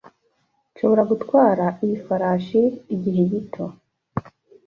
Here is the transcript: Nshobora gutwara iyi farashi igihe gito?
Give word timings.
Nshobora 0.71 1.03
gutwara 1.11 1.65
iyi 1.83 1.97
farashi 2.05 2.61
igihe 2.95 3.21
gito? 3.31 3.63